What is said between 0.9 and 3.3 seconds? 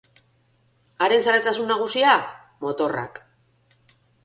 Haren zaletasun nagusia, motorrak.